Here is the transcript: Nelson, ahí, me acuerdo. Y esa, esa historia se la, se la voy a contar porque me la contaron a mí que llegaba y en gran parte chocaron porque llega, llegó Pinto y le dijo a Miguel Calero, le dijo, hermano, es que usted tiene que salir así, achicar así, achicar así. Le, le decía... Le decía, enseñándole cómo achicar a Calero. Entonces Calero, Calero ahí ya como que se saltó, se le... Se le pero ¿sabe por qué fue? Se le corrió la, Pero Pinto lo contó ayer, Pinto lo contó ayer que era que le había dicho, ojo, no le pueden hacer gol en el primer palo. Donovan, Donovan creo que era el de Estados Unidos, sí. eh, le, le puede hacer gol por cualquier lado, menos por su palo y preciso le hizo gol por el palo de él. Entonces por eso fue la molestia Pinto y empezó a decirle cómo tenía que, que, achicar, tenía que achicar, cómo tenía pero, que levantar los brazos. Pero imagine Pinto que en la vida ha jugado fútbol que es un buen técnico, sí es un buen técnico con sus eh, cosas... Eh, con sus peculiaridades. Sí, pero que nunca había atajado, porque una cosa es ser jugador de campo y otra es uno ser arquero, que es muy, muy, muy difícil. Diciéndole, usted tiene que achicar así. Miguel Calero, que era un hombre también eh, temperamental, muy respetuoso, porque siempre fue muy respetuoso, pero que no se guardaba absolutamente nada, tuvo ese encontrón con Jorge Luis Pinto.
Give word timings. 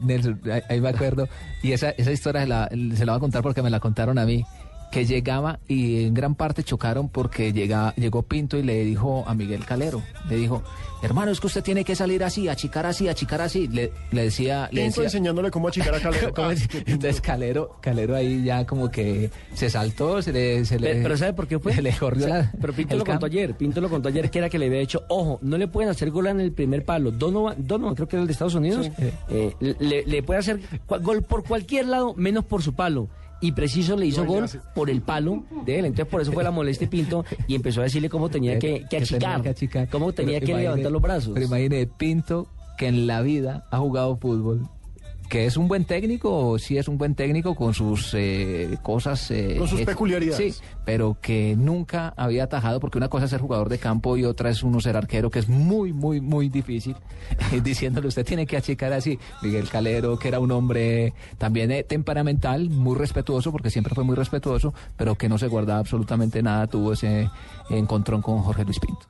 Nelson, 0.00 0.40
ahí, 0.68 0.80
me 0.80 0.88
acuerdo. 0.88 1.28
Y 1.62 1.72
esa, 1.72 1.90
esa 1.90 2.12
historia 2.12 2.42
se 2.42 2.46
la, 2.46 2.68
se 2.68 3.04
la 3.04 3.12
voy 3.12 3.18
a 3.18 3.20
contar 3.20 3.42
porque 3.42 3.62
me 3.62 3.70
la 3.70 3.80
contaron 3.80 4.18
a 4.18 4.24
mí 4.24 4.44
que 4.92 5.06
llegaba 5.06 5.58
y 5.66 6.04
en 6.04 6.14
gran 6.14 6.34
parte 6.34 6.62
chocaron 6.62 7.08
porque 7.08 7.52
llega, 7.52 7.94
llegó 7.96 8.22
Pinto 8.22 8.58
y 8.58 8.62
le 8.62 8.84
dijo 8.84 9.24
a 9.26 9.34
Miguel 9.34 9.64
Calero, 9.64 10.02
le 10.28 10.36
dijo, 10.36 10.62
hermano, 11.02 11.32
es 11.32 11.40
que 11.40 11.46
usted 11.46 11.62
tiene 11.62 11.82
que 11.82 11.96
salir 11.96 12.22
así, 12.22 12.46
achicar 12.46 12.84
así, 12.84 13.08
achicar 13.08 13.40
así. 13.40 13.68
Le, 13.68 13.90
le 14.10 14.24
decía... 14.24 14.68
Le 14.70 14.82
decía, 14.82 15.04
enseñándole 15.04 15.50
cómo 15.50 15.68
achicar 15.68 15.94
a 15.94 16.00
Calero. 16.02 16.34
Entonces 16.86 17.22
Calero, 17.22 17.78
Calero 17.80 18.14
ahí 18.14 18.44
ya 18.44 18.66
como 18.66 18.90
que 18.90 19.30
se 19.54 19.70
saltó, 19.70 20.20
se 20.20 20.30
le... 20.30 20.64
Se 20.66 20.78
le 20.78 20.96
pero 20.96 21.16
¿sabe 21.16 21.32
por 21.32 21.48
qué 21.48 21.58
fue? 21.58 21.72
Se 21.74 21.80
le 21.80 21.92
corrió 21.92 22.28
la, 22.28 22.52
Pero 22.60 22.74
Pinto 22.74 22.94
lo 22.94 23.04
contó 23.06 23.26
ayer, 23.26 23.54
Pinto 23.56 23.80
lo 23.80 23.88
contó 23.88 24.10
ayer 24.10 24.30
que 24.30 24.40
era 24.40 24.50
que 24.50 24.58
le 24.58 24.66
había 24.66 24.80
dicho, 24.80 25.04
ojo, 25.08 25.38
no 25.40 25.56
le 25.56 25.68
pueden 25.68 25.90
hacer 25.90 26.10
gol 26.10 26.26
en 26.26 26.38
el 26.38 26.52
primer 26.52 26.84
palo. 26.84 27.10
Donovan, 27.10 27.66
Donovan 27.66 27.94
creo 27.94 28.06
que 28.08 28.16
era 28.16 28.20
el 28.20 28.26
de 28.26 28.32
Estados 28.32 28.54
Unidos, 28.54 28.90
sí. 28.94 29.04
eh, 29.30 29.54
le, 29.80 30.04
le 30.04 30.22
puede 30.22 30.40
hacer 30.40 30.60
gol 30.86 31.22
por 31.22 31.44
cualquier 31.44 31.86
lado, 31.86 32.12
menos 32.14 32.44
por 32.44 32.62
su 32.62 32.74
palo 32.74 33.08
y 33.42 33.52
preciso 33.52 33.96
le 33.96 34.06
hizo 34.06 34.24
gol 34.24 34.46
por 34.74 34.88
el 34.88 35.02
palo 35.02 35.42
de 35.66 35.80
él. 35.80 35.84
Entonces 35.84 36.10
por 36.10 36.22
eso 36.22 36.32
fue 36.32 36.42
la 36.42 36.50
molestia 36.50 36.88
Pinto 36.88 37.24
y 37.46 37.54
empezó 37.54 37.80
a 37.80 37.84
decirle 37.84 38.08
cómo 38.08 38.30
tenía 38.30 38.58
que, 38.58 38.86
que, 38.88 38.96
achicar, 38.98 39.20
tenía 39.20 39.42
que 39.42 39.48
achicar, 39.50 39.88
cómo 39.88 40.12
tenía 40.12 40.40
pero, 40.40 40.56
que 40.56 40.62
levantar 40.62 40.92
los 40.92 41.02
brazos. 41.02 41.32
Pero 41.34 41.46
imagine 41.46 41.86
Pinto 41.86 42.46
que 42.78 42.86
en 42.86 43.06
la 43.06 43.20
vida 43.20 43.66
ha 43.70 43.78
jugado 43.78 44.16
fútbol 44.16 44.68
que 45.32 45.46
es 45.46 45.56
un 45.56 45.66
buen 45.66 45.86
técnico, 45.86 46.58
sí 46.58 46.76
es 46.76 46.88
un 46.88 46.98
buen 46.98 47.14
técnico 47.14 47.54
con 47.54 47.72
sus 47.72 48.12
eh, 48.12 48.76
cosas... 48.82 49.30
Eh, 49.30 49.56
con 49.56 49.66
sus 49.66 49.80
peculiaridades. 49.80 50.56
Sí, 50.56 50.62
pero 50.84 51.16
que 51.22 51.56
nunca 51.56 52.12
había 52.18 52.44
atajado, 52.44 52.80
porque 52.80 52.98
una 52.98 53.08
cosa 53.08 53.24
es 53.24 53.30
ser 53.30 53.40
jugador 53.40 53.70
de 53.70 53.78
campo 53.78 54.18
y 54.18 54.26
otra 54.26 54.50
es 54.50 54.62
uno 54.62 54.78
ser 54.82 54.94
arquero, 54.94 55.30
que 55.30 55.38
es 55.38 55.48
muy, 55.48 55.94
muy, 55.94 56.20
muy 56.20 56.50
difícil. 56.50 56.96
Diciéndole, 57.64 58.08
usted 58.08 58.26
tiene 58.26 58.44
que 58.44 58.58
achicar 58.58 58.92
así. 58.92 59.18
Miguel 59.40 59.70
Calero, 59.70 60.18
que 60.18 60.28
era 60.28 60.38
un 60.38 60.50
hombre 60.50 61.14
también 61.38 61.70
eh, 61.70 61.82
temperamental, 61.82 62.68
muy 62.68 62.94
respetuoso, 62.98 63.52
porque 63.52 63.70
siempre 63.70 63.94
fue 63.94 64.04
muy 64.04 64.16
respetuoso, 64.16 64.74
pero 64.98 65.14
que 65.14 65.30
no 65.30 65.38
se 65.38 65.48
guardaba 65.48 65.80
absolutamente 65.80 66.42
nada, 66.42 66.66
tuvo 66.66 66.92
ese 66.92 67.30
encontrón 67.70 68.20
con 68.20 68.42
Jorge 68.42 68.66
Luis 68.66 68.78
Pinto. 68.78 69.06